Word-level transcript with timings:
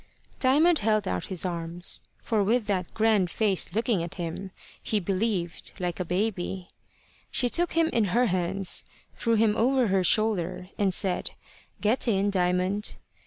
Diamond 0.39 0.79
held 0.79 1.07
out 1.07 1.25
his 1.25 1.45
arms, 1.45 1.99
for 2.23 2.43
with 2.43 2.65
that 2.65 2.91
grand 2.95 3.29
face 3.29 3.75
looking 3.75 4.01
at 4.01 4.15
him, 4.15 4.49
he 4.81 4.99
believed 4.99 5.73
like 5.79 5.99
a 5.99 6.03
baby. 6.05 6.69
She 7.29 7.49
took 7.49 7.73
him 7.73 7.87
in 7.89 8.05
her 8.05 8.25
hands, 8.25 8.83
threw 9.13 9.35
him 9.35 9.55
over 9.55 9.89
her 9.89 10.03
shoulder, 10.03 10.69
and 10.75 10.91
said, 10.91 11.29
"Get 11.81 12.07
in, 12.07 12.31
Diamond." 12.31 12.95